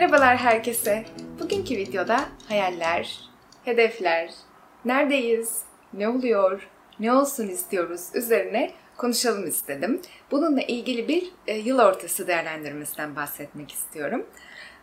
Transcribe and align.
Merhabalar 0.00 0.36
herkese. 0.36 1.04
Bugünkü 1.40 1.76
videoda 1.76 2.20
hayaller, 2.48 3.20
hedefler, 3.64 4.30
neredeyiz, 4.84 5.62
ne 5.92 6.08
oluyor, 6.08 6.68
ne 7.00 7.12
olsun 7.12 7.48
istiyoruz 7.48 8.08
üzerine 8.14 8.70
konuşalım 8.96 9.46
istedim. 9.46 10.00
Bununla 10.30 10.60
ilgili 10.62 11.08
bir 11.08 11.32
e, 11.46 11.58
yıl 11.58 11.78
ortası 11.78 12.26
değerlendirmesinden 12.26 13.16
bahsetmek 13.16 13.72
istiyorum. 13.72 14.26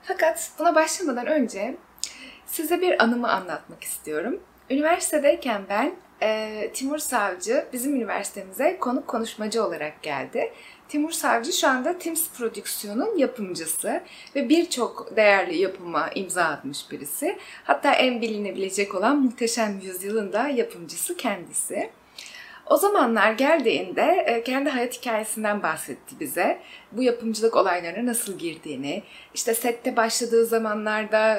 Fakat 0.04 0.52
buna 0.60 0.76
başlamadan 0.76 1.28
önce 1.28 1.78
size 2.46 2.82
bir 2.82 3.04
anımı 3.04 3.32
anlatmak 3.32 3.84
istiyorum. 3.84 4.40
Üniversitedeyken 4.70 5.62
ben 5.70 5.96
e, 6.22 6.72
Timur 6.74 6.98
Savcı 6.98 7.66
bizim 7.74 7.96
üniversitemize 7.96 8.78
konuk 8.80 9.08
konuşmacı 9.08 9.64
olarak 9.64 10.04
geldi. 10.04 10.54
Timur 10.90 11.12
Savcı 11.12 11.54
şu 11.54 11.68
anda 11.68 11.98
Tims 11.98 12.30
Prodüksiyon'un 12.30 13.18
yapımcısı 13.18 14.04
ve 14.36 14.50
birçok 14.50 15.16
değerli 15.16 15.58
yapıma 15.58 16.10
imza 16.16 16.44
atmış 16.44 16.92
birisi. 16.92 17.38
Hatta 17.64 17.94
en 17.94 18.22
bilinebilecek 18.22 18.96
olan 18.96 19.22
Muhteşem 19.22 19.80
Yüzyıl'ın 19.80 20.34
da 20.34 20.48
yapımcısı 20.48 21.18
kendisi. 21.18 21.90
O 22.70 22.78
zamanlar 22.78 23.32
geldiğinde 23.32 24.24
e, 24.28 24.44
kendi 24.44 24.70
hayat 24.70 24.94
hikayesinden 24.94 25.64
bahsetti 25.64 26.20
bize. 26.20 26.60
Bu 26.92 27.04
yapımcılık 27.04 27.56
olaylarına 27.56 28.06
nasıl 28.06 28.38
girdiğini, 28.38 29.04
işte 29.34 29.54
sette 29.54 29.96
başladığı 29.96 30.46
zamanlarda 30.46 31.38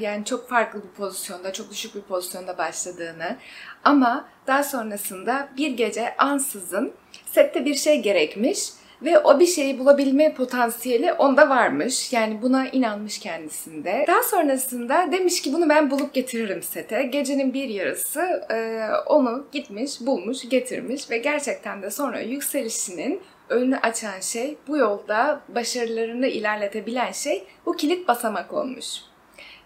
yani 0.00 0.24
çok 0.24 0.48
farklı 0.48 0.82
bir 0.82 0.88
pozisyonda, 0.88 1.52
çok 1.52 1.70
düşük 1.70 1.94
bir 1.94 2.00
pozisyonda 2.00 2.58
başladığını 2.58 3.36
ama 3.84 4.28
daha 4.46 4.62
sonrasında 4.62 5.48
bir 5.56 5.70
gece 5.70 6.16
ansızın 6.16 6.92
sette 7.26 7.64
bir 7.64 7.74
şey 7.74 8.02
gerekmiş 8.02 8.68
ve 9.02 9.18
o 9.18 9.40
bir 9.40 9.46
şeyi 9.46 9.78
bulabilme 9.78 10.34
potansiyeli 10.34 11.12
onda 11.12 11.48
varmış. 11.48 12.12
Yani 12.12 12.42
buna 12.42 12.68
inanmış 12.68 13.18
kendisinde. 13.18 14.04
Daha 14.08 14.22
sonrasında 14.22 15.12
demiş 15.12 15.42
ki 15.42 15.52
bunu 15.52 15.68
ben 15.68 15.90
bulup 15.90 16.14
getiririm 16.14 16.62
sete. 16.62 17.02
Gecenin 17.02 17.54
bir 17.54 17.68
yarısı 17.68 18.20
e, 18.50 18.88
onu 19.06 19.46
gitmiş, 19.52 20.00
bulmuş, 20.00 20.48
getirmiş 20.48 21.10
ve 21.10 21.18
gerçekten 21.18 21.82
de 21.82 21.90
sonra 21.90 22.20
yükselişinin 22.20 23.20
önünü 23.48 23.76
açan 23.76 24.20
şey, 24.20 24.58
bu 24.68 24.76
yolda 24.76 25.40
başarılarını 25.48 26.26
ilerletebilen 26.26 27.12
şey 27.12 27.44
bu 27.66 27.76
kilit 27.76 28.08
basamak 28.08 28.52
olmuş. 28.52 28.86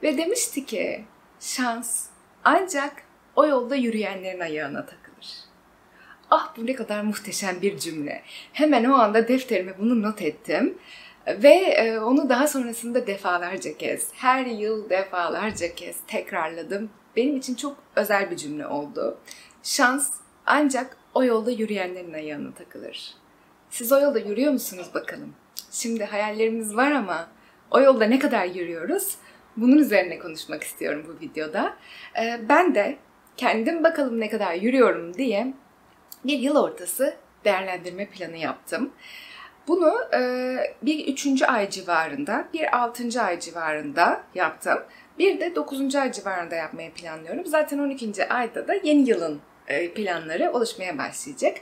Ve 0.03 0.19
demişti 0.19 0.67
ki 0.67 1.05
şans 1.41 2.07
ancak 2.45 2.93
o 3.37 3.47
yolda 3.47 3.77
yürüyenlerin 3.77 4.41
ayağına 4.41 4.87
takılır. 4.87 5.00
Ah 6.31 6.53
bu 6.57 6.67
ne 6.67 6.75
kadar 6.75 7.03
muhteşem 7.03 7.63
bir 7.63 7.79
cümle. 7.79 8.23
Hemen 8.53 8.85
o 8.85 8.95
anda 8.95 9.29
defterime 9.29 9.79
bunu 9.79 10.03
not 10.03 10.23
ettim. 10.23 10.79
Ve 11.27 11.55
e, 11.55 11.99
onu 11.99 12.29
daha 12.29 12.47
sonrasında 12.47 13.07
defalarca 13.07 13.77
kez, 13.77 14.09
her 14.13 14.47
yıl 14.47 14.91
defalarca 14.91 15.75
kez 15.75 15.97
tekrarladım. 16.07 16.91
Benim 17.17 17.37
için 17.37 17.55
çok 17.55 17.77
özel 17.97 18.31
bir 18.31 18.37
cümle 18.37 18.67
oldu. 18.67 19.19
Şans 19.63 20.11
ancak 20.47 20.97
o 21.15 21.25
yolda 21.25 21.51
yürüyenlerin 21.51 22.13
ayağına 22.13 22.55
takılır. 22.55 23.15
Siz 23.71 23.93
o 23.93 24.01
yolda 24.01 24.19
yürüyor 24.19 24.53
musunuz 24.53 24.91
bakalım? 24.95 25.35
Şimdi 25.71 26.05
hayallerimiz 26.05 26.77
var 26.77 26.93
ama 26.93 27.29
o 27.71 27.81
yolda 27.81 28.05
ne 28.05 28.19
kadar 28.19 28.47
yürüyoruz? 28.47 29.17
Bunun 29.57 29.79
üzerine 29.79 30.19
konuşmak 30.19 30.63
istiyorum 30.63 31.05
bu 31.09 31.21
videoda. 31.27 31.77
E, 32.23 32.41
ben 32.49 32.75
de 32.75 32.97
kendim 33.37 33.85
bakalım 33.85 34.21
ne 34.21 34.31
kadar 34.31 34.55
yürüyorum 34.55 35.15
diye 35.15 35.55
bir 36.25 36.39
yıl 36.39 36.57
ortası 36.57 37.15
değerlendirme 37.45 38.07
planı 38.07 38.37
yaptım. 38.37 38.93
Bunu 39.69 39.95
e, 40.15 40.57
bir 40.83 41.07
üçüncü 41.13 41.45
ay 41.45 41.71
civarında, 41.71 42.49
bir 42.53 42.79
altıncı 42.79 43.23
ay 43.23 43.41
civarında 43.41 44.23
yaptım. 44.35 44.79
Bir 45.19 45.41
de 45.41 45.55
dokuzuncu 45.55 46.01
ay 46.01 46.13
civarında 46.13 46.55
yapmayı 46.55 46.93
planlıyorum. 46.93 47.47
Zaten 47.47 47.79
12. 47.79 48.29
ayda 48.29 48.69
da 48.69 48.75
yeni 48.75 49.09
yılın 49.09 49.41
e, 49.69 49.93
planları 49.95 50.53
oluşmaya 50.53 50.99
başlayacak. 50.99 51.57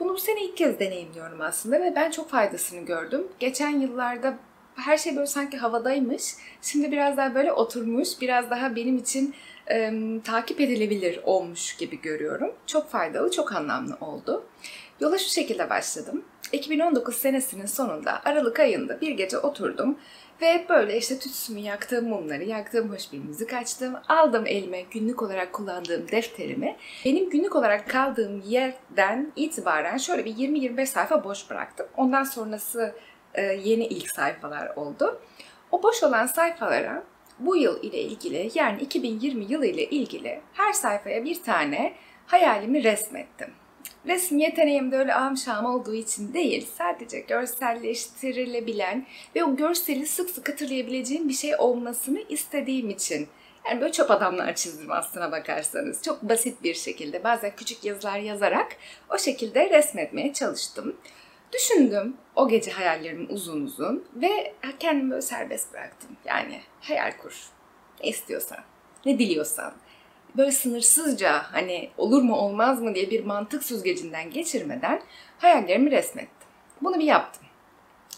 Bunu 0.00 0.12
bu 0.12 0.18
sene 0.18 0.44
ilk 0.44 0.56
kez 0.56 0.78
deneyimliyorum 0.78 1.40
aslında 1.40 1.80
ve 1.80 1.92
ben 1.96 2.10
çok 2.10 2.30
faydasını 2.30 2.80
gördüm. 2.80 3.26
Geçen 3.38 3.80
yıllarda 3.80 4.38
her 4.76 4.98
şey 4.98 5.16
böyle 5.16 5.26
sanki 5.26 5.56
havadaymış. 5.56 6.34
Şimdi 6.62 6.92
biraz 6.92 7.16
daha 7.16 7.34
böyle 7.34 7.52
oturmuş, 7.52 8.08
biraz 8.20 8.50
daha 8.50 8.76
benim 8.76 8.96
için 8.96 9.34
e, 9.70 9.92
takip 10.24 10.60
edilebilir 10.60 11.20
olmuş 11.24 11.76
gibi 11.76 12.00
görüyorum. 12.00 12.52
Çok 12.66 12.90
faydalı, 12.90 13.30
çok 13.30 13.52
anlamlı 13.52 13.96
oldu. 14.00 14.44
Yola 15.00 15.18
şu 15.18 15.30
şekilde 15.30 15.70
başladım. 15.70 16.24
2019 16.52 17.16
senesinin 17.16 17.66
sonunda 17.66 18.22
Aralık 18.24 18.60
ayında 18.60 19.00
bir 19.00 19.10
gece 19.10 19.38
oturdum 19.38 19.98
ve 20.42 20.66
böyle 20.68 20.98
işte 20.98 21.18
tütsümü 21.18 21.60
yaktığım 21.60 22.08
mumları, 22.08 22.44
yaktığım 22.44 22.92
hoş 22.92 23.12
bir 23.12 23.18
müzik 23.18 23.54
açtım. 23.54 23.94
Aldım 24.08 24.46
elime 24.46 24.82
günlük 24.82 25.22
olarak 25.22 25.52
kullandığım 25.52 26.08
defterimi. 26.08 26.76
Benim 27.04 27.30
günlük 27.30 27.56
olarak 27.56 27.88
kaldığım 27.88 28.40
yerden 28.40 29.32
itibaren 29.36 29.96
şöyle 29.96 30.24
bir 30.24 30.34
20-25 30.34 30.86
sayfa 30.86 31.24
boş 31.24 31.50
bıraktım. 31.50 31.86
Ondan 31.96 32.24
sonrası 32.24 32.94
e, 33.34 33.42
yeni 33.42 33.86
ilk 33.86 34.10
sayfalar 34.10 34.76
oldu. 34.76 35.20
O 35.72 35.82
boş 35.82 36.02
olan 36.02 36.26
sayfalara 36.26 37.02
bu 37.38 37.56
yıl 37.56 37.82
ile 37.82 38.00
ilgili 38.00 38.50
yani 38.54 38.82
2020 38.82 39.44
yılı 39.52 39.66
ile 39.66 39.84
ilgili 39.84 40.40
her 40.52 40.72
sayfaya 40.72 41.24
bir 41.24 41.42
tane 41.42 41.92
hayalimi 42.26 42.84
resmettim. 42.84 43.50
Resim 44.06 44.38
yeteneğim 44.38 44.92
de 44.92 44.96
öyle 44.96 45.14
amşam 45.14 45.64
olduğu 45.64 45.94
için 45.94 46.34
değil, 46.34 46.66
sadece 46.78 47.20
görselleştirilebilen 47.20 49.06
ve 49.36 49.44
o 49.44 49.56
görseli 49.56 50.06
sık 50.06 50.30
sık 50.30 50.48
hatırlayabileceğim 50.48 51.28
bir 51.28 51.34
şey 51.34 51.56
olmasını 51.56 52.22
istediğim 52.28 52.90
için. 52.90 53.28
Yani 53.66 53.80
böyle 53.80 53.92
çöp 53.92 54.10
adamlar 54.10 54.54
çizdim 54.54 54.92
aslına 54.92 55.32
bakarsanız. 55.32 56.02
Çok 56.02 56.22
basit 56.22 56.62
bir 56.62 56.74
şekilde, 56.74 57.24
bazen 57.24 57.56
küçük 57.56 57.84
yazılar 57.84 58.18
yazarak 58.18 58.76
o 59.10 59.18
şekilde 59.18 59.70
resmetmeye 59.70 60.32
çalıştım. 60.32 60.96
Düşündüm 61.54 62.16
o 62.36 62.48
gece 62.48 62.70
hayallerimi 62.70 63.26
uzun 63.28 63.62
uzun 63.64 64.04
ve 64.14 64.54
kendimi 64.78 65.10
böyle 65.10 65.22
serbest 65.22 65.72
bıraktım. 65.72 66.16
Yani 66.24 66.60
hayal 66.80 67.12
kur. 67.22 67.46
Ne 68.02 68.08
istiyorsan, 68.08 68.58
ne 69.06 69.18
diliyorsan. 69.18 69.72
Böyle 70.36 70.52
sınırsızca 70.52 71.42
hani 71.52 71.90
olur 71.98 72.22
mu 72.22 72.36
olmaz 72.36 72.82
mı 72.82 72.94
diye 72.94 73.10
bir 73.10 73.24
mantık 73.24 73.64
süzgecinden 73.64 74.30
geçirmeden 74.30 75.02
hayallerimi 75.38 75.90
resmettim. 75.90 76.48
Bunu 76.82 76.98
bir 76.98 77.04
yaptım. 77.04 77.44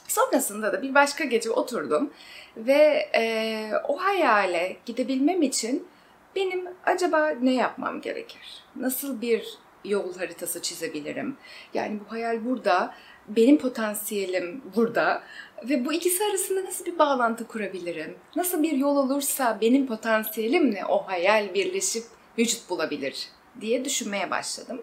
Sonrasında 0.09 0.73
da 0.73 0.83
bir 0.83 0.95
başka 0.95 1.25
gece 1.25 1.51
oturdum 1.51 2.13
ve 2.57 3.09
e, 3.15 3.71
o 3.89 3.97
hayale 4.03 4.77
gidebilmem 4.87 5.43
için 5.43 5.89
benim 6.37 6.69
acaba 6.87 7.29
ne 7.29 7.55
yapmam 7.55 8.01
gerekir? 8.01 8.65
Nasıl 8.77 9.21
bir 9.21 9.59
yol 9.87 10.17
haritası 10.17 10.63
çizebilirim? 10.63 11.37
Yani 11.75 12.01
bu 12.01 12.13
hayal 12.13 12.45
burada 12.45 12.95
benim 13.29 13.59
potansiyelim 13.59 14.63
burada 14.77 15.23
ve 15.69 15.85
bu 15.85 15.93
ikisi 15.93 16.25
arasında 16.25 16.65
nasıl 16.65 16.85
bir 16.87 16.99
bağlantı 16.99 17.47
kurabilirim? 17.47 18.17
Nasıl 18.37 18.63
bir 18.63 18.73
yol 18.73 18.97
olursa 18.97 19.59
benim 19.61 19.87
potansiyelimle 19.87 20.85
o 20.87 20.99
hayal 20.99 21.55
birleşip 21.55 22.05
vücut 22.39 22.71
bulabilir 22.71 23.29
diye 23.61 23.85
düşünmeye 23.85 24.31
başladım. 24.31 24.83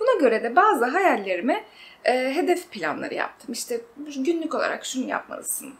Buna 0.00 0.20
göre 0.20 0.42
de 0.42 0.56
bazı 0.56 0.84
hayallerime 0.84 1.64
e, 2.04 2.34
hedef 2.34 2.70
planları 2.70 3.14
yaptım. 3.14 3.52
İşte 3.52 3.80
günlük 4.16 4.54
olarak 4.54 4.84
şunu 4.84 5.08
yapmalısın 5.08 5.74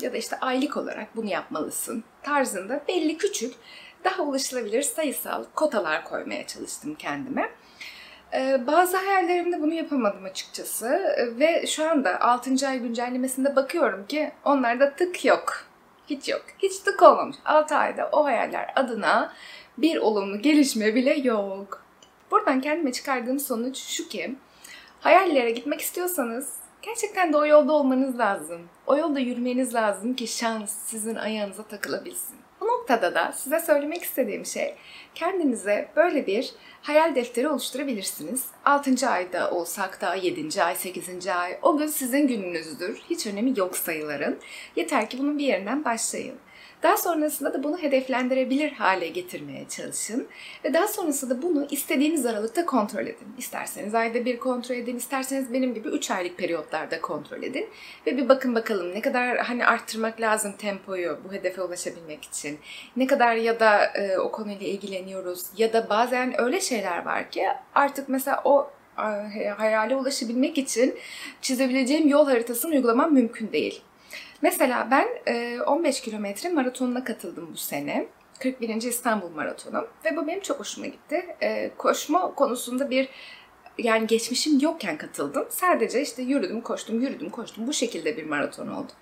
ya 0.00 0.12
da 0.12 0.16
işte 0.16 0.36
aylık 0.40 0.76
olarak 0.76 1.16
bunu 1.16 1.30
yapmalısın 1.30 2.04
tarzında 2.22 2.84
belli 2.88 3.16
küçük 3.16 3.54
daha 4.04 4.22
ulaşılabilir 4.22 4.82
sayısal 4.82 5.44
kotalar 5.54 6.04
koymaya 6.04 6.46
çalıştım 6.46 6.94
kendime. 6.94 7.50
Ee, 8.34 8.66
bazı 8.66 8.96
hayallerimde 8.96 9.62
bunu 9.62 9.74
yapamadım 9.74 10.24
açıkçası 10.24 10.86
ee, 10.86 11.38
ve 11.38 11.66
şu 11.66 11.90
anda 11.90 12.20
6. 12.20 12.68
ay 12.68 12.78
güncellemesinde 12.78 13.56
bakıyorum 13.56 14.06
ki 14.06 14.32
onlarda 14.44 14.94
tık 14.94 15.24
yok. 15.24 15.64
Hiç 16.06 16.28
yok. 16.28 16.42
Hiç 16.58 16.78
tık 16.78 17.02
olmamış. 17.02 17.36
6 17.44 17.74
ayda 17.76 18.08
o 18.12 18.24
hayaller 18.24 18.72
adına 18.76 19.32
bir 19.78 19.96
olumlu 19.96 20.42
gelişme 20.42 20.94
bile 20.94 21.14
yok. 21.14 21.82
Buradan 22.30 22.60
kendime 22.60 22.92
çıkardığım 22.92 23.38
sonuç 23.38 23.78
şu 23.78 24.08
ki 24.08 24.34
hayallere 25.00 25.50
gitmek 25.50 25.80
istiyorsanız 25.80 26.56
gerçekten 26.82 27.32
de 27.32 27.36
o 27.36 27.46
yolda 27.46 27.72
olmanız 27.72 28.18
lazım. 28.18 28.60
O 28.86 28.96
yolda 28.96 29.20
yürümeniz 29.20 29.74
lazım 29.74 30.14
ki 30.14 30.26
şans 30.26 30.72
sizin 30.72 31.14
ayağınıza 31.14 31.62
takılabilsin. 31.62 32.36
Noktada 32.88 33.14
da 33.14 33.32
size 33.32 33.60
söylemek 33.60 34.02
istediğim 34.02 34.46
şey 34.46 34.74
kendinize 35.14 35.88
böyle 35.96 36.26
bir 36.26 36.50
hayal 36.82 37.14
defteri 37.14 37.48
oluşturabilirsiniz. 37.48 38.44
6. 38.64 39.08
ayda 39.08 39.50
olsak 39.50 40.00
da 40.00 40.14
7. 40.14 40.62
ay, 40.62 40.76
8. 40.76 41.26
ay 41.26 41.58
o 41.62 41.76
gün 41.78 41.86
sizin 41.86 42.28
gününüzdür. 42.28 42.98
Hiç 43.10 43.26
önemi 43.26 43.58
yok 43.58 43.76
sayıların. 43.76 44.38
Yeter 44.76 45.10
ki 45.10 45.18
bunun 45.18 45.38
bir 45.38 45.44
yerinden 45.44 45.84
başlayın. 45.84 46.34
Daha 46.82 46.96
sonrasında 46.96 47.54
da 47.54 47.62
bunu 47.62 47.78
hedeflendirebilir 47.78 48.72
hale 48.72 49.08
getirmeye 49.08 49.68
çalışın. 49.68 50.28
Ve 50.64 50.74
daha 50.74 50.88
sonrasında 50.88 51.42
bunu 51.42 51.66
istediğiniz 51.70 52.26
aralıkta 52.26 52.66
kontrol 52.66 53.02
edin. 53.02 53.28
İsterseniz 53.38 53.94
ayda 53.94 54.24
bir 54.24 54.38
kontrol 54.38 54.76
edin, 54.76 54.96
isterseniz 54.96 55.52
benim 55.52 55.74
gibi 55.74 55.88
3 55.88 56.10
aylık 56.10 56.38
periyotlarda 56.38 57.00
kontrol 57.00 57.42
edin. 57.42 57.68
Ve 58.06 58.16
bir 58.16 58.28
bakın 58.28 58.54
bakalım 58.54 58.94
ne 58.94 59.00
kadar 59.00 59.38
hani 59.38 59.66
arttırmak 59.66 60.20
lazım 60.20 60.52
tempoyu 60.58 61.18
bu 61.28 61.32
hedefe 61.32 61.62
ulaşabilmek 61.62 62.24
için. 62.24 62.58
Ne 62.96 63.06
kadar 63.06 63.34
ya 63.34 63.60
da 63.60 63.84
e, 63.84 64.18
o 64.18 64.32
konuyla 64.32 64.66
ilgileniyoruz 64.66 65.46
ya 65.56 65.72
da 65.72 65.90
bazen 65.90 66.40
öyle 66.40 66.60
şeyler 66.60 67.04
var 67.04 67.30
ki 67.30 67.46
artık 67.74 68.08
mesela 68.08 68.40
o 68.44 68.70
hayale 69.56 69.96
ulaşabilmek 69.96 70.58
için 70.58 70.94
çizebileceğim 71.42 72.08
yol 72.08 72.26
haritasını 72.26 72.74
uygulamam 72.74 73.14
mümkün 73.14 73.52
değil. 73.52 73.82
Mesela 74.42 74.88
ben 74.90 75.08
15 75.62 76.00
kilometre 76.00 76.48
maratonuna 76.48 77.04
katıldım 77.04 77.48
bu 77.52 77.56
sene. 77.56 78.06
41. 78.38 78.82
İstanbul 78.82 79.30
Maratonu 79.30 79.86
ve 80.04 80.16
bu 80.16 80.26
benim 80.26 80.40
çok 80.40 80.60
hoşuma 80.60 80.86
gitti. 80.86 81.36
Koşma 81.78 82.34
konusunda 82.34 82.90
bir 82.90 83.08
yani 83.78 84.06
geçmişim 84.06 84.58
yokken 84.60 84.98
katıldım. 84.98 85.46
Sadece 85.50 86.02
işte 86.02 86.22
yürüdüm, 86.22 86.60
koştum, 86.60 87.00
yürüdüm, 87.00 87.30
koştum. 87.30 87.66
Bu 87.66 87.72
şekilde 87.72 88.16
bir 88.16 88.26
maraton 88.26 88.68
oldu. 88.68 88.92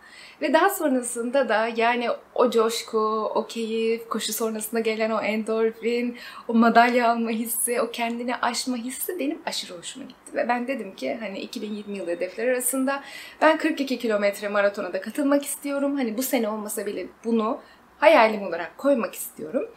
Ve 0.43 0.53
daha 0.53 0.71
sonrasında 0.71 1.49
da 1.49 1.69
yani 1.77 2.09
o 2.35 2.51
coşku, 2.51 2.99
o 3.35 3.47
keyif, 3.47 4.09
koşu 4.09 4.33
sonrasında 4.33 4.81
gelen 4.81 5.11
o 5.11 5.21
endorfin, 5.21 6.17
o 6.49 6.55
madalya 6.55 7.11
alma 7.11 7.31
hissi, 7.31 7.81
o 7.81 7.91
kendini 7.91 8.37
aşma 8.37 8.77
hissi 8.77 9.19
benim 9.19 9.39
aşırı 9.47 9.79
hoşuma 9.79 10.05
gitti. 10.05 10.35
Ve 10.35 10.49
ben 10.49 10.69
dedim 10.69 10.95
ki 10.95 11.17
hani 11.21 11.39
2020 11.39 11.99
yılı 11.99 12.11
hedefler 12.11 12.49
arasında 12.49 13.03
ben 13.41 13.59
42 13.59 13.99
kilometre 13.99 14.49
maratona 14.49 14.93
da 14.93 15.01
katılmak 15.01 15.45
istiyorum. 15.45 15.97
Hani 15.97 16.19
bu 16.19 16.23
sene 16.23 16.49
olmasa 16.49 16.87
bile 16.87 17.07
bunu 17.25 17.61
hayalim 17.99 18.43
olarak 18.43 18.79
koymak 18.79 19.15
istiyorum. 19.15 19.69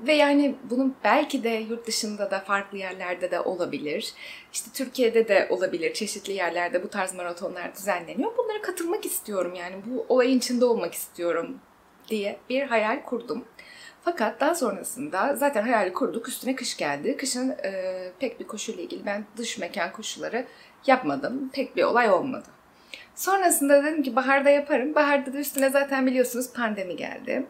Ve 0.00 0.12
yani 0.12 0.54
bunun 0.70 0.96
belki 1.04 1.44
de 1.44 1.48
yurt 1.48 1.86
dışında 1.86 2.30
da 2.30 2.40
farklı 2.40 2.78
yerlerde 2.78 3.30
de 3.30 3.40
olabilir. 3.40 4.14
İşte 4.52 4.70
Türkiye'de 4.74 5.28
de 5.28 5.46
olabilir. 5.50 5.94
Çeşitli 5.94 6.32
yerlerde 6.32 6.82
bu 6.82 6.88
tarz 6.88 7.14
maratonlar 7.14 7.74
düzenleniyor. 7.74 8.36
Bunlara 8.36 8.62
katılmak 8.62 9.06
istiyorum 9.06 9.54
yani. 9.54 9.76
Bu 9.86 10.06
olayın 10.08 10.38
içinde 10.38 10.64
olmak 10.64 10.94
istiyorum 10.94 11.58
diye 12.08 12.38
bir 12.50 12.62
hayal 12.62 13.02
kurdum. 13.02 13.44
Fakat 14.02 14.40
daha 14.40 14.54
sonrasında 14.54 15.36
zaten 15.36 15.62
hayali 15.62 15.92
kurduk. 15.92 16.28
Üstüne 16.28 16.54
kış 16.54 16.76
geldi. 16.76 17.16
Kışın 17.16 17.50
e, 17.64 18.12
pek 18.18 18.40
bir 18.40 18.46
koşuyla 18.46 18.82
ilgili 18.82 19.06
ben 19.06 19.24
dış 19.36 19.58
mekan 19.58 19.92
koşuları 19.92 20.46
yapmadım. 20.86 21.50
Pek 21.52 21.76
bir 21.76 21.82
olay 21.82 22.10
olmadı. 22.10 22.48
Sonrasında 23.14 23.84
dedim 23.84 24.02
ki 24.02 24.16
baharda 24.16 24.50
yaparım. 24.50 24.94
Baharda 24.94 25.32
da 25.32 25.38
üstüne 25.38 25.70
zaten 25.70 26.06
biliyorsunuz 26.06 26.52
pandemi 26.52 26.96
geldi. 26.96 27.46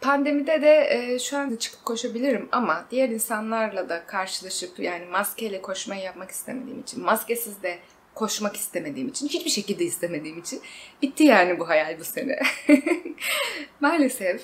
Pandemide 0.00 0.62
de 0.62 0.88
e, 0.90 1.18
şu 1.18 1.38
an 1.38 1.56
çıkıp 1.56 1.84
koşabilirim 1.84 2.48
ama 2.52 2.86
diğer 2.90 3.08
insanlarla 3.08 3.88
da 3.88 4.06
karşılaşıp 4.06 4.78
yani 4.78 5.06
maskeyle 5.06 5.62
koşmayı 5.62 6.02
yapmak 6.02 6.30
istemediğim 6.30 6.80
için, 6.80 7.02
maskesiz 7.02 7.62
de 7.62 7.78
koşmak 8.14 8.56
istemediğim 8.56 9.08
için, 9.08 9.28
hiçbir 9.28 9.50
şekilde 9.50 9.84
istemediğim 9.84 10.38
için 10.38 10.60
bitti 11.02 11.24
yani 11.24 11.58
bu 11.58 11.68
hayal 11.68 11.98
bu 11.98 12.04
sene. 12.04 12.38
Maalesef 13.80 14.42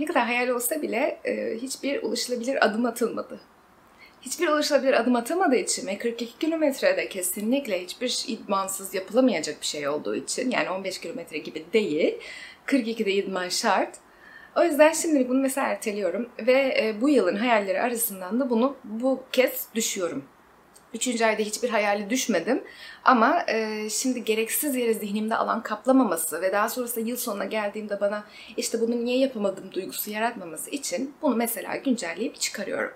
ne 0.00 0.06
kadar 0.06 0.26
hayal 0.26 0.48
olsa 0.48 0.82
bile 0.82 1.20
e, 1.24 1.56
hiçbir 1.62 2.02
ulaşılabilir 2.02 2.66
adım 2.66 2.86
atılmadı. 2.86 3.40
Hiçbir 4.22 4.48
ulaşılabilir 4.48 4.92
adım 4.92 5.16
atamadığı 5.16 5.56
için 5.56 5.86
ve 5.86 5.98
42 5.98 6.38
kilometrede 6.38 7.08
kesinlikle 7.08 7.82
hiçbir 7.82 8.24
idmansız 8.26 8.94
yapılamayacak 8.94 9.60
bir 9.60 9.66
şey 9.66 9.88
olduğu 9.88 10.16
için 10.16 10.50
yani 10.50 10.70
15 10.70 10.98
kilometre 10.98 11.38
gibi 11.38 11.64
değil 11.72 12.18
42'de 12.66 13.12
idman 13.12 13.48
şart 13.48 13.98
o 14.56 14.62
yüzden 14.62 14.92
şimdilik 14.92 15.28
bunu 15.28 15.40
mesela 15.40 15.66
erteliyorum 15.66 16.28
ve 16.46 16.52
e, 16.52 17.00
bu 17.00 17.08
yılın 17.08 17.36
hayalleri 17.36 17.80
arasından 17.80 18.40
da 18.40 18.50
bunu 18.50 18.76
bu 18.84 19.22
kez 19.32 19.66
düşüyorum. 19.74 20.24
Üçüncü 20.94 21.24
ayda 21.24 21.42
hiçbir 21.42 21.68
hayali 21.68 22.10
düşmedim 22.10 22.62
ama 23.04 23.44
e, 23.48 23.90
şimdi 23.90 24.24
gereksiz 24.24 24.76
yere 24.76 24.94
zihnimde 24.94 25.36
alan 25.36 25.62
kaplamaması 25.62 26.42
ve 26.42 26.52
daha 26.52 26.68
sonrasında 26.68 27.08
yıl 27.08 27.16
sonuna 27.16 27.44
geldiğimde 27.44 28.00
bana 28.00 28.24
işte 28.56 28.80
bunu 28.80 29.04
niye 29.04 29.18
yapamadım 29.18 29.72
duygusu 29.72 30.10
yaratmaması 30.10 30.70
için 30.70 31.14
bunu 31.22 31.36
mesela 31.36 31.76
güncelleyip 31.76 32.40
çıkarıyorum. 32.40 32.92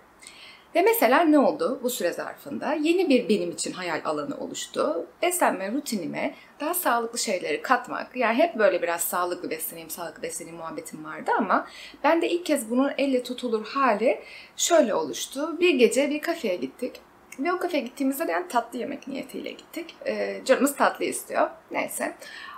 Ve 0.74 0.82
mesela 0.82 1.20
ne 1.20 1.38
oldu 1.38 1.80
bu 1.82 1.90
süre 1.90 2.12
zarfında? 2.12 2.72
Yeni 2.72 3.08
bir 3.08 3.28
benim 3.28 3.50
için 3.50 3.72
hayal 3.72 4.00
alanı 4.04 4.36
oluştu. 4.36 5.06
Beslenme 5.22 5.72
rutinime 5.72 6.34
daha 6.60 6.74
sağlıklı 6.74 7.18
şeyleri 7.18 7.62
katmak. 7.62 8.16
Yani 8.16 8.34
hep 8.34 8.58
böyle 8.58 8.82
biraz 8.82 9.00
sağlıklı 9.00 9.50
besleneyim, 9.50 9.90
sağlıklı 9.90 10.22
besleneyim 10.22 10.58
muhabbetim 10.58 11.04
vardı 11.04 11.30
ama 11.38 11.66
ben 12.04 12.22
de 12.22 12.28
ilk 12.28 12.46
kez 12.46 12.70
bunun 12.70 12.92
elle 12.98 13.22
tutulur 13.22 13.66
hali 13.66 14.20
şöyle 14.56 14.94
oluştu. 14.94 15.60
Bir 15.60 15.74
gece 15.74 16.10
bir 16.10 16.20
kafeye 16.20 16.56
gittik. 16.56 17.00
Ve 17.38 17.52
o 17.52 17.58
kafeye 17.58 17.82
gittiğimizde 17.82 18.28
de 18.28 18.32
yani 18.32 18.48
tatlı 18.48 18.78
yemek 18.78 19.08
niyetiyle 19.08 19.50
gittik. 19.50 19.94
Ee, 20.06 20.40
canımız 20.44 20.76
tatlı 20.76 21.04
istiyor. 21.04 21.50
Neyse. 21.70 22.14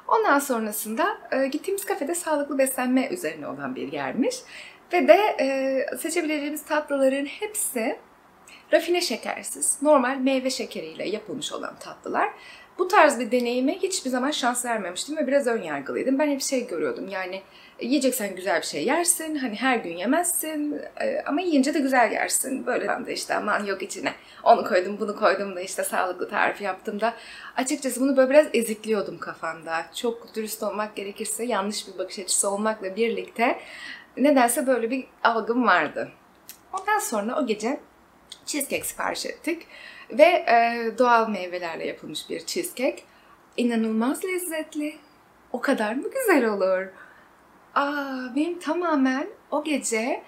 Ondan 0.08 0.38
sonrasında 0.38 1.18
e, 1.32 1.46
gittiğimiz 1.46 1.84
kafede 1.84 2.14
sağlıklı 2.14 2.58
beslenme 2.58 3.08
üzerine 3.08 3.46
olan 3.48 3.76
bir 3.76 3.92
yermiş. 3.92 4.36
Ve 4.92 5.08
de 5.08 5.36
e, 5.40 5.96
seçebileceğimiz 5.96 6.64
tatlıların 6.64 7.24
hepsi 7.24 7.98
rafine 8.72 9.00
şekersiz, 9.00 9.78
normal 9.82 10.16
meyve 10.16 10.50
şekeriyle 10.50 11.08
yapılmış 11.08 11.52
olan 11.52 11.76
tatlılar. 11.80 12.30
Bu 12.78 12.88
tarz 12.88 13.20
bir 13.20 13.30
deneyime 13.30 13.78
hiçbir 13.78 14.10
zaman 14.10 14.30
şans 14.30 14.64
vermemiştim 14.64 15.16
ve 15.16 15.26
biraz 15.26 15.46
ön 15.46 15.62
yargılıydım. 15.62 16.18
Ben 16.18 16.30
hep 16.30 16.42
şey 16.42 16.66
görüyordum 16.66 17.08
yani 17.08 17.42
yiyeceksen 17.80 18.36
güzel 18.36 18.60
bir 18.60 18.66
şey 18.66 18.84
yersin, 18.84 19.36
hani 19.36 19.54
her 19.54 19.76
gün 19.76 19.96
yemezsin 19.96 20.80
e, 21.00 21.22
ama 21.26 21.40
yiyince 21.40 21.74
de 21.74 21.78
güzel 21.78 22.12
yersin. 22.12 22.66
Böyle 22.66 22.88
ben 22.88 23.06
de 23.06 23.12
işte 23.12 23.34
aman 23.34 23.64
yok 23.64 23.82
içine 23.82 24.12
onu 24.42 24.68
koydum 24.68 24.96
bunu 25.00 25.16
koydum 25.16 25.56
da 25.56 25.60
işte 25.60 25.84
sağlıklı 25.84 26.28
tarif 26.28 26.60
yaptım 26.60 27.00
da 27.00 27.14
açıkçası 27.56 28.00
bunu 28.00 28.16
böyle 28.16 28.30
biraz 28.30 28.46
ezikliyordum 28.54 29.18
kafamda. 29.18 29.86
Çok 29.94 30.34
dürüst 30.34 30.62
olmak 30.62 30.96
gerekirse 30.96 31.44
yanlış 31.44 31.88
bir 31.88 31.98
bakış 31.98 32.18
açısı 32.18 32.50
olmakla 32.50 32.96
birlikte 32.96 33.58
nedense 34.16 34.66
böyle 34.66 34.90
bir 34.90 35.04
algım 35.24 35.66
vardı. 35.66 36.08
Ondan 36.72 36.98
sonra 36.98 37.40
o 37.40 37.46
gece 37.46 37.80
cheesecake 38.46 38.84
sipariş 38.84 39.26
ettik. 39.26 39.66
Ve 40.10 40.22
e, 40.22 40.90
doğal 40.98 41.28
meyvelerle 41.28 41.87
yapılmış 41.87 42.31
bir 42.31 42.46
cheesecake. 42.46 43.02
İnanılmaz 43.56 44.25
lezzetli. 44.25 44.96
O 45.52 45.60
kadar 45.60 45.94
mı 45.94 46.10
güzel 46.14 46.44
olur? 46.44 46.87
Aa, 47.75 48.37
benim 48.37 48.58
tamamen 48.58 49.26
o 49.50 49.64
gece 49.64 50.22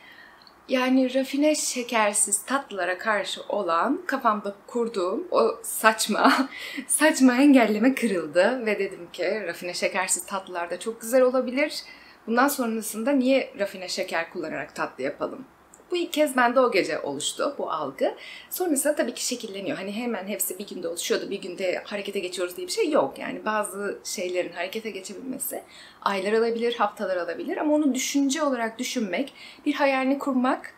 yani 0.69 1.15
rafine 1.15 1.55
şekersiz 1.55 2.43
tatlılara 2.43 2.99
karşı 2.99 3.41
olan 3.49 4.03
kafamda 4.07 4.55
kurduğum 4.67 5.29
o 5.31 5.59
saçma 5.63 6.49
saçma 6.87 7.37
engelleme 7.37 7.95
kırıldı 7.95 8.67
ve 8.67 8.79
dedim 8.79 9.09
ki 9.13 9.43
rafine 9.47 9.75
şekersiz 9.75 10.27
tatlılar 10.27 10.71
da 10.71 10.79
çok 10.79 11.01
güzel 11.01 11.23
olabilir. 11.23 11.83
Bundan 12.27 12.49
sonrasında 12.49 13.11
niye 13.11 13.55
rafine 13.59 13.89
şeker 13.89 14.33
kullanarak 14.33 14.75
tatlı 14.75 15.05
yapalım? 15.05 15.45
Bu 15.91 15.97
ilk 15.97 16.13
kez 16.13 16.37
bende 16.37 16.61
o 16.61 16.71
gece 16.71 17.01
oluştu 17.01 17.55
bu 17.59 17.71
algı. 17.71 18.15
Sonrasında 18.51 18.95
tabii 18.95 19.15
ki 19.15 19.27
şekilleniyor. 19.27 19.77
Hani 19.77 19.93
hemen 19.93 20.27
hepsi 20.27 20.59
bir 20.59 20.67
günde 20.67 20.89
oluşuyordu, 20.89 21.31
bir 21.31 21.41
günde 21.41 21.83
harekete 21.85 22.19
geçiyoruz 22.19 22.57
diye 22.57 22.67
bir 22.67 22.73
şey 22.73 22.91
yok. 22.91 23.19
Yani 23.19 23.45
bazı 23.45 23.99
şeylerin 24.05 24.53
harekete 24.53 24.91
geçebilmesi 24.91 25.63
aylar 26.03 26.33
alabilir, 26.33 26.75
haftalar 26.75 27.17
alabilir 27.17 27.57
ama 27.57 27.75
onu 27.75 27.95
düşünce 27.95 28.43
olarak 28.43 28.79
düşünmek, 28.79 29.33
bir 29.67 29.75
hayalini 29.75 30.19
kurmak, 30.19 30.75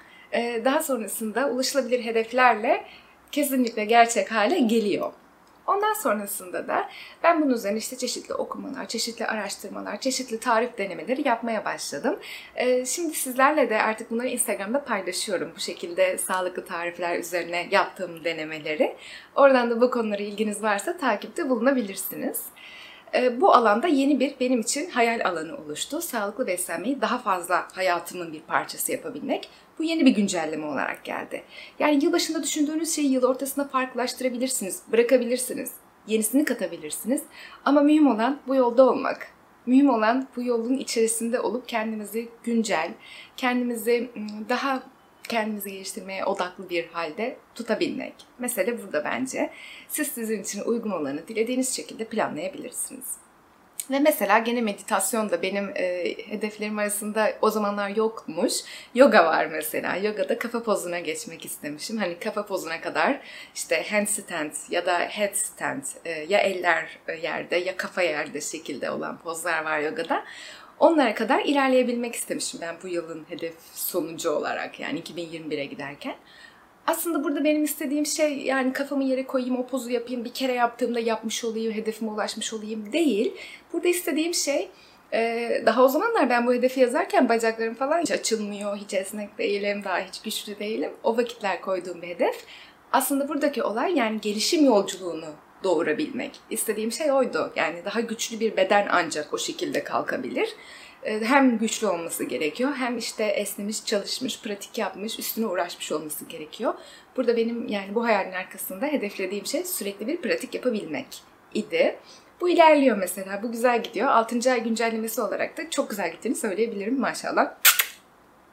daha 0.64 0.82
sonrasında 0.82 1.48
ulaşılabilir 1.50 2.04
hedeflerle 2.04 2.84
kesinlikle 3.32 3.84
gerçek 3.84 4.32
hale 4.32 4.58
geliyor. 4.58 5.12
Ondan 5.70 5.94
sonrasında 5.94 6.68
da 6.68 6.88
ben 7.22 7.42
bunun 7.42 7.54
üzerine 7.54 7.78
işte 7.78 7.98
çeşitli 7.98 8.34
okumalar, 8.34 8.88
çeşitli 8.88 9.26
araştırmalar, 9.26 10.00
çeşitli 10.00 10.40
tarif 10.40 10.78
denemeleri 10.78 11.28
yapmaya 11.28 11.64
başladım. 11.64 12.18
Ee, 12.56 12.86
şimdi 12.86 13.14
sizlerle 13.14 13.70
de 13.70 13.82
artık 13.82 14.10
bunları 14.10 14.28
Instagram'da 14.28 14.84
paylaşıyorum. 14.84 15.52
Bu 15.56 15.60
şekilde 15.60 16.18
sağlıklı 16.18 16.64
tarifler 16.64 17.18
üzerine 17.18 17.68
yaptığım 17.70 18.24
denemeleri. 18.24 18.96
Oradan 19.36 19.70
da 19.70 19.80
bu 19.80 19.90
konulara 19.90 20.22
ilginiz 20.22 20.62
varsa 20.62 20.96
takipte 20.96 21.50
bulunabilirsiniz. 21.50 22.42
Ee, 23.14 23.40
bu 23.40 23.54
alanda 23.54 23.86
yeni 23.86 24.20
bir 24.20 24.34
benim 24.40 24.60
için 24.60 24.90
hayal 24.90 25.20
alanı 25.24 25.56
oluştu. 25.56 26.00
Sağlıklı 26.00 26.46
beslenmeyi 26.46 27.00
daha 27.00 27.18
fazla 27.18 27.68
hayatımın 27.72 28.32
bir 28.32 28.40
parçası 28.40 28.92
yapabilmek. 28.92 29.48
Bu 29.78 29.84
yeni 29.84 30.06
bir 30.06 30.10
güncelleme 30.10 30.66
olarak 30.66 31.04
geldi. 31.04 31.42
Yani 31.78 32.04
yılbaşında 32.04 32.42
düşündüğünüz 32.42 32.94
şeyi 32.94 33.12
yıl 33.12 33.22
ortasında 33.22 33.68
farklılaştırabilirsiniz, 33.68 34.82
bırakabilirsiniz, 34.92 35.72
yenisini 36.06 36.44
katabilirsiniz. 36.44 37.22
Ama 37.64 37.80
mühim 37.80 38.06
olan 38.06 38.38
bu 38.46 38.54
yolda 38.54 38.90
olmak. 38.90 39.28
Mühim 39.66 39.90
olan 39.90 40.28
bu 40.36 40.42
yolun 40.42 40.76
içerisinde 40.76 41.40
olup 41.40 41.68
kendimizi 41.68 42.28
güncel, 42.44 42.90
kendimizi 43.36 44.10
daha 44.48 44.82
kendimizi 45.30 45.72
geliştirmeye 45.72 46.24
odaklı 46.24 46.70
bir 46.70 46.88
halde 46.88 47.36
tutabilmek. 47.54 48.14
Mesele 48.38 48.82
burada 48.82 49.04
bence. 49.04 49.50
Siz 49.88 50.08
sizin 50.08 50.42
için 50.42 50.62
uygun 50.62 50.90
olanı 50.90 51.28
dilediğiniz 51.28 51.76
şekilde 51.76 52.04
planlayabilirsiniz. 52.04 53.06
Ve 53.90 53.98
mesela 53.98 54.38
gene 54.38 54.60
meditasyon 54.60 55.30
da 55.30 55.42
benim 55.42 55.70
e, 55.74 56.14
hedeflerim 56.28 56.78
arasında 56.78 57.32
o 57.42 57.50
zamanlar 57.50 57.88
yokmuş. 57.88 58.52
Yoga 58.94 59.24
var 59.24 59.46
mesela. 59.46 59.96
Yogada 59.96 60.38
kafa 60.38 60.62
pozuna 60.62 60.98
geçmek 60.98 61.44
istemişim. 61.44 61.98
Hani 61.98 62.18
kafa 62.18 62.46
pozuna 62.46 62.80
kadar 62.80 63.20
işte 63.54 63.86
handstand 63.90 64.52
ya 64.70 64.86
da 64.86 64.98
headstand 64.98 65.82
e, 66.04 66.10
ya 66.10 66.38
eller 66.38 66.98
yerde 67.22 67.56
ya 67.56 67.76
kafa 67.76 68.02
yerde 68.02 68.40
şekilde 68.40 68.90
olan 68.90 69.18
pozlar 69.18 69.64
var 69.64 69.78
yogada. 69.78 70.24
Onlara 70.80 71.14
kadar 71.14 71.44
ilerleyebilmek 71.44 72.14
istemişim 72.14 72.60
ben 72.60 72.76
bu 72.82 72.88
yılın 72.88 73.24
hedef 73.28 73.54
sonucu 73.72 74.30
olarak 74.30 74.80
yani 74.80 75.00
2021'e 75.00 75.64
giderken. 75.64 76.14
Aslında 76.86 77.24
burada 77.24 77.44
benim 77.44 77.64
istediğim 77.64 78.06
şey 78.06 78.38
yani 78.38 78.72
kafamı 78.72 79.04
yere 79.04 79.26
koyayım, 79.26 79.58
o 79.58 79.66
pozu 79.66 79.90
yapayım, 79.90 80.24
bir 80.24 80.32
kere 80.34 80.52
yaptığımda 80.52 81.00
yapmış 81.00 81.44
olayım, 81.44 81.72
hedefime 81.72 82.10
ulaşmış 82.10 82.52
olayım 82.52 82.92
değil. 82.92 83.34
Burada 83.72 83.88
istediğim 83.88 84.34
şey 84.34 84.68
e, 85.12 85.62
daha 85.66 85.84
o 85.84 85.88
zamanlar 85.88 86.30
ben 86.30 86.46
bu 86.46 86.54
hedefi 86.54 86.80
yazarken 86.80 87.28
bacaklarım 87.28 87.74
falan 87.74 88.00
hiç 88.00 88.10
açılmıyor, 88.10 88.76
hiç 88.76 88.94
esnek 88.94 89.38
değilim, 89.38 89.84
daha 89.84 89.98
hiç 89.98 90.22
güçlü 90.22 90.58
değilim. 90.58 90.90
O 91.02 91.16
vakitler 91.16 91.60
koyduğum 91.60 92.02
bir 92.02 92.08
hedef. 92.08 92.44
Aslında 92.92 93.28
buradaki 93.28 93.62
olay 93.62 93.94
yani 93.96 94.20
gelişim 94.20 94.64
yolculuğunu 94.64 95.28
doğurabilmek. 95.64 96.40
İstediğim 96.50 96.92
şey 96.92 97.12
oydu. 97.12 97.52
Yani 97.56 97.84
daha 97.84 98.00
güçlü 98.00 98.40
bir 98.40 98.56
beden 98.56 98.88
ancak 98.90 99.34
o 99.34 99.38
şekilde 99.38 99.84
kalkabilir. 99.84 100.48
Ee, 101.02 101.20
hem 101.20 101.58
güçlü 101.58 101.86
olması 101.86 102.24
gerekiyor 102.24 102.70
hem 102.74 102.98
işte 102.98 103.24
esnemiş, 103.24 103.84
çalışmış, 103.84 104.42
pratik 104.42 104.78
yapmış, 104.78 105.18
üstüne 105.18 105.46
uğraşmış 105.46 105.92
olması 105.92 106.24
gerekiyor. 106.24 106.74
Burada 107.16 107.36
benim 107.36 107.68
yani 107.68 107.94
bu 107.94 108.04
hayalin 108.04 108.32
arkasında 108.32 108.86
hedeflediğim 108.86 109.46
şey 109.46 109.64
sürekli 109.64 110.06
bir 110.06 110.16
pratik 110.16 110.54
yapabilmek 110.54 111.06
idi. 111.54 111.96
Bu 112.40 112.48
ilerliyor 112.48 112.96
mesela. 112.96 113.42
Bu 113.42 113.52
güzel 113.52 113.82
gidiyor. 113.82 114.08
6. 114.08 114.52
ay 114.52 114.62
güncellemesi 114.62 115.20
olarak 115.20 115.56
da 115.58 115.70
çok 115.70 115.90
güzel 115.90 116.12
gittiğini 116.12 116.36
söyleyebilirim 116.36 117.00
maşallah. 117.00 117.54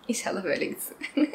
İnşallah 0.08 0.44
böyle 0.44 0.66
gitsin. 0.66 0.98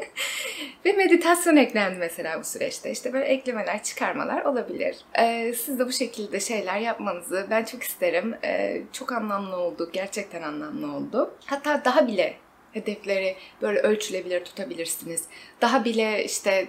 Ve 0.85 0.93
meditasyon 0.93 1.57
eklendi 1.57 1.99
mesela 1.99 2.41
bu 2.41 2.45
süreçte. 2.45 2.91
İşte 2.91 3.13
böyle 3.13 3.25
eklemeler, 3.25 3.83
çıkarmalar 3.83 4.45
olabilir. 4.45 4.97
Ee, 5.19 5.55
siz 5.57 5.79
de 5.79 5.87
bu 5.87 5.93
şekilde 5.93 6.41
şeyler 6.41 6.79
yapmanızı 6.79 7.47
ben 7.51 7.65
çok 7.65 7.83
isterim. 7.83 8.35
Ee, 8.45 8.83
çok 8.93 9.13
anlamlı 9.13 9.57
oldu. 9.57 9.91
Gerçekten 9.93 10.43
anlamlı 10.43 10.97
oldu. 10.97 11.35
Hatta 11.47 11.85
daha 11.85 12.07
bile 12.07 12.35
hedefleri 12.73 13.37
böyle 13.63 13.81
ölçülebilir 13.81 14.45
tutabilirsiniz. 14.45 15.25
Daha 15.61 15.85
bile 15.85 16.25
işte 16.25 16.69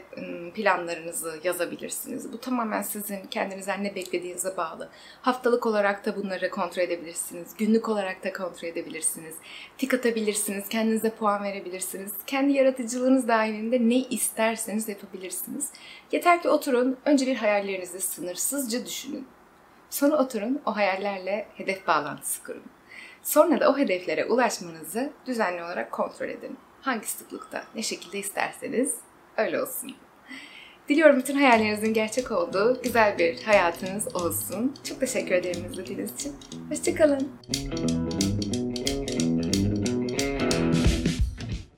planlarınızı 0.55 1.39
yazabilirsiniz. 1.43 2.33
Bu 2.33 2.37
tamamen 2.37 2.81
sizin 2.81 3.27
kendinizden 3.27 3.83
ne 3.83 3.95
beklediğinize 3.95 4.57
bağlı. 4.57 4.89
Haftalık 5.21 5.65
olarak 5.65 6.05
da 6.05 6.15
bunları 6.15 6.49
kontrol 6.49 6.83
edebilirsiniz. 6.83 7.47
Günlük 7.57 7.89
olarak 7.89 8.23
da 8.23 8.33
kontrol 8.33 8.67
edebilirsiniz. 8.67 9.35
Tik 9.77 9.93
atabilirsiniz. 9.93 10.69
Kendinize 10.69 11.09
puan 11.09 11.43
verebilirsiniz. 11.43 12.11
Kendi 12.27 12.53
yaratıcılığınız 12.53 13.27
dahilinde 13.27 13.89
ne 13.89 13.97
isterseniz 13.97 14.89
yapabilirsiniz. 14.89 15.69
Yeter 16.11 16.41
ki 16.41 16.49
oturun. 16.49 16.97
Önce 17.05 17.27
bir 17.27 17.35
hayallerinizi 17.35 18.01
sınırsızca 18.01 18.85
düşünün. 18.85 19.27
Sonra 19.89 20.17
oturun 20.17 20.61
o 20.65 20.75
hayallerle 20.75 21.47
hedef 21.55 21.87
bağlantısı 21.87 22.43
kurun. 22.43 22.63
Sonra 23.23 23.59
da 23.59 23.71
o 23.71 23.77
hedeflere 23.77 24.25
ulaşmanızı 24.25 25.11
düzenli 25.25 25.63
olarak 25.63 25.91
kontrol 25.91 26.29
edin. 26.29 26.57
Hangi 26.81 27.07
sıklıkta, 27.07 27.63
ne 27.75 27.81
şekilde 27.81 28.19
isterseniz 28.19 28.95
öyle 29.37 29.61
olsun. 29.61 29.95
Diliyorum 30.89 31.17
bütün 31.17 31.35
hayallerinizin 31.35 31.93
gerçek 31.93 32.31
olduğu 32.31 32.81
güzel 32.81 33.17
bir 33.17 33.43
hayatınız 33.43 34.15
olsun. 34.15 34.75
Çok 34.83 34.99
teşekkür 34.99 35.35
ederim 35.35 35.65
izlediğiniz 35.71 36.13
için. 36.13 36.35
Hoşçakalın. 36.69 37.31